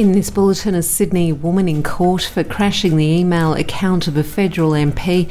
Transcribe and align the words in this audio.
In 0.00 0.12
this 0.12 0.30
bulletin, 0.30 0.74
a 0.74 0.82
Sydney 0.82 1.30
woman 1.30 1.68
in 1.68 1.82
court 1.82 2.22
for 2.22 2.42
crashing 2.42 2.96
the 2.96 3.04
email 3.04 3.52
account 3.52 4.08
of 4.08 4.16
a 4.16 4.24
federal 4.24 4.70
MP, 4.70 5.30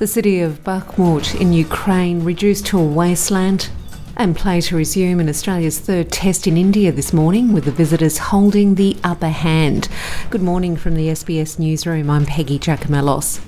the 0.00 0.08
city 0.08 0.40
of 0.40 0.64
Bakhmut 0.64 1.40
in 1.40 1.52
Ukraine 1.52 2.24
reduced 2.24 2.66
to 2.66 2.80
a 2.80 2.84
wasteland, 2.84 3.70
and 4.16 4.34
play 4.34 4.60
to 4.62 4.74
resume 4.74 5.20
in 5.20 5.28
Australia's 5.28 5.78
third 5.78 6.10
test 6.10 6.48
in 6.48 6.56
India 6.56 6.90
this 6.90 7.12
morning, 7.12 7.52
with 7.52 7.64
the 7.64 7.70
visitors 7.70 8.18
holding 8.18 8.74
the 8.74 8.96
upper 9.04 9.28
hand. 9.28 9.88
Good 10.30 10.42
morning 10.42 10.76
from 10.76 10.96
the 10.96 11.10
SBS 11.10 11.60
newsroom. 11.60 12.10
I'm 12.10 12.26
Peggy 12.26 12.58
Giakoumelos. 12.58 13.40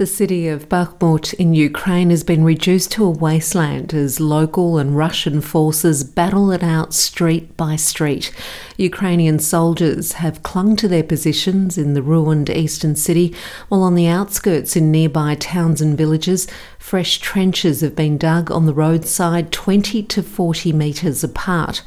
The 0.00 0.06
city 0.06 0.48
of 0.48 0.70
Bakhmut 0.70 1.34
in 1.34 1.52
Ukraine 1.52 2.08
has 2.08 2.24
been 2.24 2.42
reduced 2.42 2.90
to 2.92 3.04
a 3.04 3.10
wasteland 3.10 3.92
as 3.92 4.18
local 4.18 4.78
and 4.78 4.96
Russian 4.96 5.42
forces 5.42 6.04
battle 6.04 6.50
it 6.52 6.62
out 6.62 6.94
street 6.94 7.54
by 7.58 7.76
street. 7.76 8.32
Ukrainian 8.78 9.38
soldiers 9.38 10.12
have 10.12 10.42
clung 10.42 10.74
to 10.76 10.88
their 10.88 11.02
positions 11.02 11.76
in 11.76 11.92
the 11.92 12.00
ruined 12.00 12.48
eastern 12.48 12.96
city, 12.96 13.34
while 13.68 13.82
on 13.82 13.94
the 13.94 14.06
outskirts 14.06 14.74
in 14.74 14.90
nearby 14.90 15.34
towns 15.34 15.82
and 15.82 15.98
villages, 15.98 16.48
fresh 16.78 17.18
trenches 17.18 17.82
have 17.82 17.94
been 17.94 18.16
dug 18.16 18.50
on 18.50 18.64
the 18.64 18.72
roadside 18.72 19.52
20 19.52 20.02
to 20.04 20.22
40 20.22 20.72
metres 20.72 21.22
apart. 21.22 21.82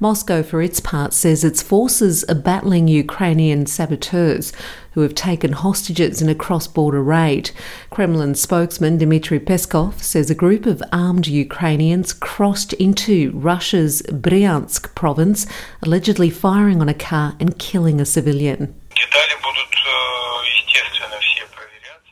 Moscow, 0.00 0.44
for 0.44 0.62
its 0.62 0.78
part, 0.78 1.12
says 1.12 1.42
its 1.42 1.60
forces 1.60 2.22
are 2.24 2.34
battling 2.34 2.86
Ukrainian 2.86 3.66
saboteurs 3.66 4.52
who 4.92 5.00
have 5.00 5.14
taken 5.14 5.52
hostages 5.52 6.22
in 6.22 6.28
a 6.28 6.34
cross 6.34 6.68
border 6.68 7.02
raid. 7.02 7.50
Kremlin 7.90 8.36
spokesman 8.36 8.98
Dmitry 8.98 9.40
Peskov 9.40 10.00
says 10.00 10.30
a 10.30 10.36
group 10.36 10.66
of 10.66 10.82
armed 10.92 11.26
Ukrainians 11.26 12.12
crossed 12.12 12.72
into 12.74 13.32
Russia's 13.32 14.02
Bryansk 14.02 14.94
province, 14.94 15.46
allegedly 15.82 16.30
firing 16.30 16.80
on 16.80 16.88
a 16.88 16.94
car 16.94 17.34
and 17.40 17.58
killing 17.58 18.00
a 18.00 18.04
civilian. 18.04 18.74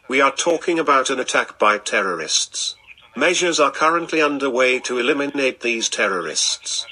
We 0.09 0.21
are 0.21 0.33
talking 0.33 0.79
about 0.79 1.11
an 1.11 1.21
attack 1.21 1.59
by 1.59 1.79
terrorists. 1.79 2.75
Measures 3.17 3.59
are 3.59 3.71
currently 3.71 4.21
underway 4.21 4.79
to 4.81 4.99
eliminate 4.99 5.61
these 5.61 5.89
terrorists. 5.89 6.87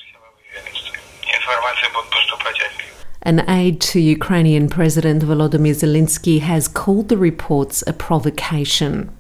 An 3.27 3.49
aide 3.49 3.81
to 3.81 4.01
Ukrainian 4.01 4.69
President 4.69 5.23
Volodymyr 5.23 5.75
Zelensky 5.75 6.41
has 6.41 6.69
called 6.69 7.09
the 7.09 7.17
reports 7.17 7.83
a 7.87 7.95
provocation. 7.95 9.11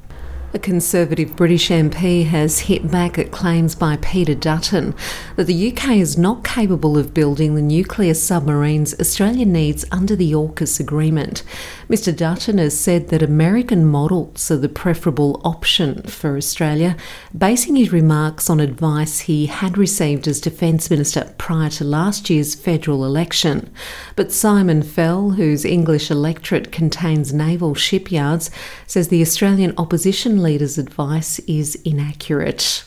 A 0.54 0.58
Conservative 0.60 1.34
British 1.34 1.68
MP 1.68 2.24
has 2.26 2.60
hit 2.60 2.88
back 2.88 3.18
at 3.18 3.32
claims 3.32 3.74
by 3.74 3.96
Peter 3.96 4.36
Dutton 4.36 4.94
that 5.34 5.48
the 5.48 5.72
UK 5.72 5.96
is 5.96 6.16
not 6.16 6.44
capable 6.44 6.96
of 6.96 7.12
building 7.12 7.56
the 7.56 7.60
nuclear 7.60 8.14
submarines 8.14 8.94
Australia 9.00 9.46
needs 9.46 9.84
under 9.90 10.14
the 10.14 10.30
AUKUS 10.30 10.78
agreement. 10.78 11.42
Mr 11.88 12.16
Dutton 12.16 12.58
has 12.58 12.78
said 12.78 13.08
that 13.08 13.20
American 13.20 13.84
models 13.84 14.48
are 14.48 14.56
the 14.56 14.68
preferable 14.68 15.40
option 15.44 16.02
for 16.02 16.36
Australia, 16.36 16.96
basing 17.36 17.74
his 17.74 17.92
remarks 17.92 18.48
on 18.48 18.60
advice 18.60 19.20
he 19.20 19.46
had 19.46 19.76
received 19.76 20.28
as 20.28 20.40
Defence 20.40 20.88
Minister 20.88 21.34
prior 21.36 21.70
to 21.70 21.82
last 21.82 22.30
year's 22.30 22.54
federal 22.54 23.04
election. 23.04 23.72
But 24.14 24.30
Simon 24.30 24.84
Fell, 24.84 25.30
whose 25.30 25.64
English 25.64 26.12
electorate 26.12 26.70
contains 26.70 27.34
naval 27.34 27.74
shipyards, 27.74 28.52
says 28.86 29.08
the 29.08 29.20
Australian 29.20 29.74
opposition 29.76 30.43
leader's 30.44 30.78
advice 30.78 31.40
is 31.40 31.74
inaccurate. 31.84 32.84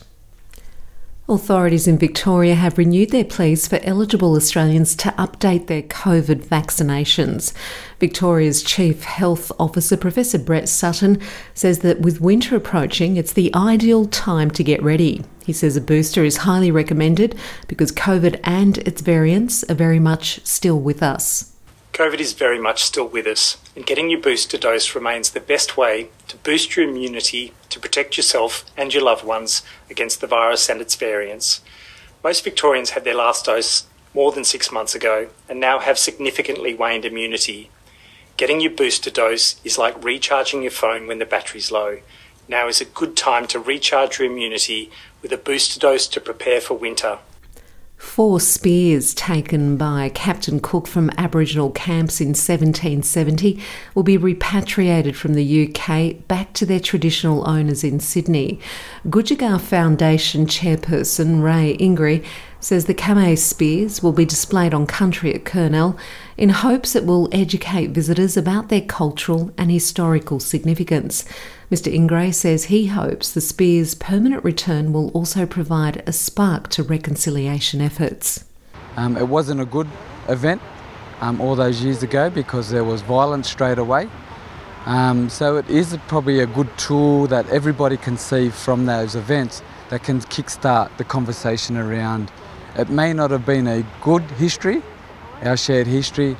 Authorities 1.30 1.86
in 1.86 1.98
Victoria 1.98 2.54
have 2.54 2.78
renewed 2.78 3.10
their 3.10 3.24
pleas 3.24 3.68
for 3.68 3.78
eligible 3.82 4.34
Australians 4.34 4.96
to 4.96 5.10
update 5.18 5.66
their 5.66 5.82
COVID 5.82 6.46
vaccinations. 6.46 7.52
Victoria's 8.00 8.62
Chief 8.62 9.02
Health 9.02 9.52
Officer, 9.60 9.98
Professor 9.98 10.38
Brett 10.38 10.70
Sutton, 10.70 11.20
says 11.52 11.80
that 11.80 12.00
with 12.00 12.22
winter 12.22 12.56
approaching, 12.56 13.18
it's 13.18 13.34
the 13.34 13.54
ideal 13.54 14.06
time 14.06 14.50
to 14.52 14.64
get 14.64 14.82
ready. 14.82 15.22
He 15.44 15.52
says 15.52 15.76
a 15.76 15.82
booster 15.82 16.24
is 16.24 16.38
highly 16.38 16.70
recommended 16.70 17.38
because 17.66 17.92
COVID 17.92 18.40
and 18.44 18.78
its 18.78 19.02
variants 19.02 19.64
are 19.64 19.74
very 19.74 20.00
much 20.00 20.40
still 20.46 20.80
with 20.80 21.02
us. 21.02 21.52
COVID 21.98 22.20
is 22.20 22.32
very 22.32 22.60
much 22.60 22.84
still 22.84 23.08
with 23.08 23.26
us, 23.26 23.56
and 23.74 23.84
getting 23.84 24.08
your 24.08 24.20
booster 24.20 24.56
dose 24.56 24.94
remains 24.94 25.30
the 25.30 25.40
best 25.40 25.76
way 25.76 26.10
to 26.28 26.36
boost 26.36 26.76
your 26.76 26.88
immunity 26.88 27.54
to 27.70 27.80
protect 27.80 28.16
yourself 28.16 28.64
and 28.76 28.94
your 28.94 29.02
loved 29.02 29.24
ones 29.24 29.62
against 29.90 30.20
the 30.20 30.28
virus 30.28 30.68
and 30.68 30.80
its 30.80 30.94
variants. 30.94 31.60
Most 32.22 32.44
Victorians 32.44 32.90
had 32.90 33.02
their 33.02 33.16
last 33.16 33.46
dose 33.46 33.86
more 34.14 34.30
than 34.30 34.44
six 34.44 34.70
months 34.70 34.94
ago 34.94 35.30
and 35.48 35.58
now 35.58 35.80
have 35.80 35.98
significantly 35.98 36.72
waned 36.72 37.04
immunity. 37.04 37.68
Getting 38.36 38.60
your 38.60 38.70
booster 38.70 39.10
dose 39.10 39.60
is 39.64 39.76
like 39.76 40.04
recharging 40.04 40.62
your 40.62 40.70
phone 40.70 41.08
when 41.08 41.18
the 41.18 41.26
battery's 41.26 41.72
low. 41.72 41.98
Now 42.46 42.68
is 42.68 42.80
a 42.80 42.84
good 42.84 43.16
time 43.16 43.48
to 43.48 43.58
recharge 43.58 44.20
your 44.20 44.30
immunity 44.30 44.92
with 45.20 45.32
a 45.32 45.36
booster 45.36 45.80
dose 45.80 46.06
to 46.06 46.20
prepare 46.20 46.60
for 46.60 46.74
winter. 46.74 47.18
Four 47.98 48.38
spears 48.38 49.12
taken 49.12 49.76
by 49.76 50.10
Captain 50.10 50.60
Cook 50.60 50.86
from 50.86 51.10
Aboriginal 51.18 51.72
camps 51.72 52.20
in 52.20 52.28
1770 52.28 53.60
will 53.92 54.04
be 54.04 54.16
repatriated 54.16 55.16
from 55.16 55.34
the 55.34 55.68
UK 55.68 56.26
back 56.28 56.52
to 56.54 56.64
their 56.64 56.78
traditional 56.78 57.48
owners 57.48 57.82
in 57.82 57.98
Sydney. 57.98 58.60
Gujaga 59.06 59.60
Foundation 59.60 60.46
chairperson 60.46 61.42
Ray 61.42 61.76
Ingrey 61.78 62.24
says 62.60 62.86
the 62.86 62.94
Kamay 62.94 63.38
spears 63.38 64.02
will 64.02 64.12
be 64.12 64.24
displayed 64.24 64.74
on 64.74 64.86
country 64.86 65.34
at 65.34 65.44
Kurnell 65.44 65.96
in 66.36 66.48
hopes 66.48 66.96
it 66.96 67.06
will 67.06 67.28
educate 67.30 67.90
visitors 67.90 68.36
about 68.36 68.68
their 68.68 68.80
cultural 68.80 69.52
and 69.56 69.70
historical 69.70 70.40
significance. 70.40 71.24
Mr. 71.70 71.92
Ingrey 71.92 72.34
says 72.34 72.64
he 72.64 72.86
hopes 72.86 73.30
the 73.30 73.40
spear's 73.40 73.94
permanent 73.94 74.42
return 74.42 74.92
will 74.92 75.10
also 75.10 75.46
provide 75.46 76.02
a 76.06 76.12
spark 76.12 76.68
to 76.70 76.82
reconciliation 76.82 77.80
efforts. 77.80 78.44
Um, 78.96 79.16
it 79.16 79.28
wasn't 79.28 79.60
a 79.60 79.64
good 79.64 79.88
event 80.28 80.60
um, 81.20 81.40
all 81.40 81.54
those 81.54 81.82
years 81.82 82.02
ago 82.02 82.30
because 82.30 82.70
there 82.70 82.84
was 82.84 83.02
violence 83.02 83.48
straight 83.48 83.78
away. 83.78 84.08
Um, 84.86 85.28
so 85.28 85.56
it 85.56 85.68
is 85.68 85.96
probably 86.08 86.40
a 86.40 86.46
good 86.46 86.68
tool 86.78 87.26
that 87.26 87.48
everybody 87.50 87.96
can 87.96 88.16
see 88.16 88.48
from 88.48 88.86
those 88.86 89.14
events 89.14 89.62
that 89.90 90.02
can 90.02 90.20
kickstart 90.20 90.96
the 90.96 91.04
conversation 91.04 91.76
around 91.76 92.32
it 92.78 92.88
may 92.88 93.12
not 93.12 93.30
have 93.30 93.44
been 93.44 93.66
a 93.66 93.84
good 94.00 94.22
history, 94.38 94.82
our 95.42 95.56
shared 95.56 95.86
history, 95.86 96.36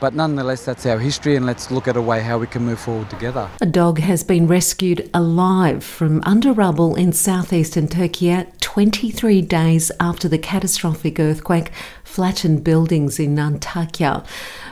but 0.00 0.14
nonetheless, 0.14 0.64
that's 0.64 0.86
our 0.86 0.98
history, 0.98 1.34
and 1.34 1.46
let's 1.46 1.70
look 1.70 1.88
at 1.88 1.96
a 1.96 2.02
way 2.02 2.20
how 2.20 2.38
we 2.38 2.46
can 2.46 2.64
move 2.64 2.78
forward 2.78 3.08
together. 3.10 3.48
A 3.60 3.66
dog 3.66 3.98
has 4.00 4.22
been 4.22 4.46
rescued 4.46 5.08
alive 5.14 5.82
from 5.82 6.20
under 6.24 6.52
rubble 6.52 6.94
in 6.94 7.12
southeastern 7.12 7.88
Turkey 7.88 8.30
23 8.74 9.40
days 9.40 9.92
after 10.00 10.28
the 10.28 10.36
catastrophic 10.36 11.20
earthquake 11.20 11.70
flattened 12.02 12.64
buildings 12.64 13.20
in 13.20 13.36
Antakya. 13.36 14.26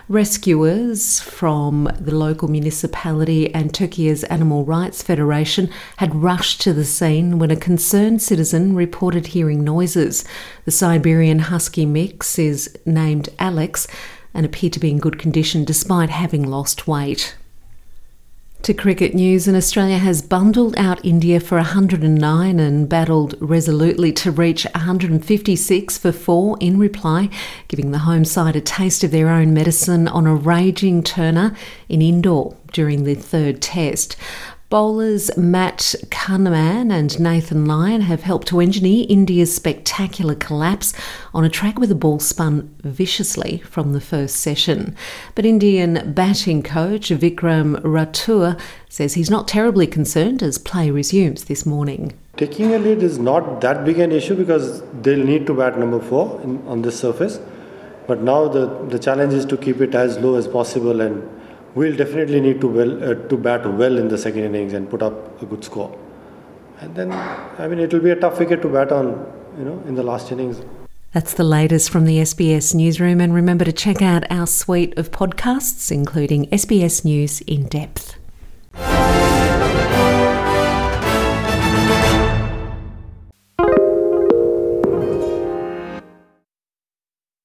Rescuers 0.09 1.21
from 1.21 1.85
the 2.01 2.13
local 2.13 2.49
municipality 2.49 3.55
and 3.55 3.73
Turkey's 3.73 4.25
Animal 4.25 4.65
Rights 4.65 5.05
Federation 5.05 5.71
had 5.99 6.17
rushed 6.17 6.61
to 6.63 6.73
the 6.73 6.85
scene 6.85 7.39
when 7.39 7.53
a 7.53 7.57
concerned 7.57 8.21
citizen 8.21 8.75
reported 8.75 9.29
hearing 9.29 9.63
noises. 9.63 10.25
The 10.65 10.73
Siberian 10.73 11.39
Husky 11.39 11.87
mix 11.87 12.41
is 12.41 12.77
named 12.85 13.29
Alex 13.39 13.87
and 14.35 14.45
appeared 14.45 14.73
to 14.73 14.81
be 14.81 14.91
in 14.91 14.99
good 14.99 15.21
condition 15.21 15.65
despite 15.65 16.11
having 16.11 16.43
lost 16.43 16.89
weight. 16.89 17.37
To 18.63 18.73
cricket 18.73 19.13
news, 19.13 19.49
and 19.49 19.57
Australia 19.57 19.99
has 19.99 20.23
bundled 20.23 20.77
out 20.79 21.05
India 21.05 21.41
for 21.41 21.57
109 21.57 22.61
and 22.61 22.89
battled 22.89 23.35
resolutely 23.41 24.13
to 24.13 24.31
reach 24.31 24.63
156 24.67 25.99
for 25.99 26.13
four 26.13 26.57
in 26.61 26.79
reply, 26.79 27.29
giving 27.67 27.91
the 27.91 27.99
home 27.99 28.25
side 28.25 28.55
a 28.55 28.61
taste 28.61 29.03
of 29.03 29.11
their 29.11 29.31
own 29.31 29.53
medicine 29.53 30.07
on 30.07 30.29
a 30.29 30.35
raging 30.37 31.03
turner 31.03 31.57
in 31.89 32.01
Indore 32.01 32.57
during 32.73 33.03
the 33.03 33.17
third 33.17 33.61
test. 33.61 34.17
Bowlers 34.73 35.31
Matt 35.37 35.95
Kuhnemann 36.09 36.91
and 36.91 37.21
Nathan 37.21 37.67
Lyon 37.67 38.01
have 38.01 38.23
helped 38.23 38.49
to 38.49 38.59
engineer 38.59 39.05
India's 39.07 39.55
spectacular 39.55 40.35
collapse 40.35 40.95
on 41.35 41.45
a 41.45 41.51
track 41.51 41.79
with 41.79 41.91
the 41.91 41.95
ball 41.95 42.19
spun 42.19 42.75
viciously 42.83 43.59
from 43.67 43.93
the 43.93 44.01
first 44.01 44.37
session. 44.37 44.97
But 45.35 45.45
Indian 45.45 46.15
batting 46.15 46.63
coach 46.63 47.11
Vikram 47.11 47.83
Rathore 47.83 48.59
says 48.89 49.13
he's 49.13 49.29
not 49.29 49.47
terribly 49.47 49.87
concerned 49.87 50.43
as 50.43 50.57
play 50.57 50.91
resumes 50.91 51.45
this 51.45 51.67
morning. 51.67 52.15
Taking 52.39 52.73
a 52.73 52.79
lead 52.79 53.03
is 53.03 53.19
not 53.19 53.61
that 53.61 53.85
big 53.85 53.99
an 53.99 54.11
issue 54.11 54.35
because 54.35 54.81
they'll 55.03 55.23
need 55.23 55.47
to 55.49 55.53
bat 55.53 55.79
number 55.79 56.01
four 56.01 56.41
in, 56.41 56.67
on 56.67 56.81
this 56.81 56.99
surface. 56.99 57.41
But 58.07 58.23
now 58.23 58.49
the, 58.49 58.87
the 58.89 58.99
challenge 58.99 59.35
is 59.35 59.45
to 59.45 59.59
keep 59.59 59.83
it 59.83 59.95
as 59.95 60.17
low 60.17 60.37
as 60.37 60.49
possible 60.49 61.03
and 61.03 61.42
we'll 61.75 61.97
definitely 61.97 62.41
need 62.41 62.61
to 62.61 62.69
well 62.69 62.93
uh, 63.05 63.15
to 63.29 63.37
bat 63.37 63.67
well 63.75 63.99
in 63.99 64.09
the 64.09 64.19
second 64.19 64.45
innings 64.45 64.73
and 64.73 64.89
put 64.91 65.03
up 65.03 65.43
a 65.43 65.47
good 65.47 65.65
score. 65.65 65.97
And 66.81 66.95
then, 66.95 67.13
I 67.13 67.69
mean, 67.69 67.79
it 67.79 67.93
will 67.93 68.01
be 68.01 68.11
a 68.11 68.17
tough 68.17 68.39
wicket 68.39 68.61
to 68.63 68.69
bat 68.69 68.91
on, 68.91 69.07
you 69.59 69.65
know, 69.65 69.83
in 69.87 69.95
the 69.95 70.03
last 70.03 70.33
innings. 70.33 70.63
That's 71.13 71.35
the 71.35 71.45
latest 71.45 71.91
from 71.91 72.07
the 72.07 72.19
SBS 72.19 72.75
newsroom, 72.75 73.21
and 73.21 73.35
remember 73.35 73.65
to 73.67 73.73
check 73.73 74.01
out 74.01 74.25
our 74.31 74.47
suite 74.47 74.97
of 74.97 75.11
podcasts, 75.11 75.93
including 75.93 76.47
SBS 76.47 77.05
News 77.05 77.43
in 77.43 77.67
Depth. 77.67 78.17